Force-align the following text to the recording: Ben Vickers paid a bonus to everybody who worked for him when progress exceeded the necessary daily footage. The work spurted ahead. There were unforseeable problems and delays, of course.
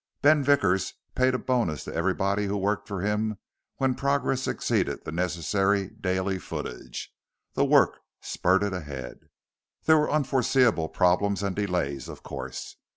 Ben 0.23 0.43
Vickers 0.43 0.95
paid 1.13 1.35
a 1.35 1.37
bonus 1.37 1.83
to 1.83 1.93
everybody 1.93 2.47
who 2.47 2.57
worked 2.57 2.87
for 2.87 3.01
him 3.01 3.37
when 3.77 3.93
progress 3.93 4.47
exceeded 4.47 5.05
the 5.05 5.11
necessary 5.11 5.89
daily 5.89 6.39
footage. 6.39 7.13
The 7.53 7.65
work 7.65 7.99
spurted 8.19 8.73
ahead. 8.73 9.29
There 9.83 9.99
were 9.99 10.09
unforseeable 10.09 10.89
problems 10.89 11.43
and 11.43 11.55
delays, 11.55 12.09
of 12.09 12.23
course. 12.23 12.77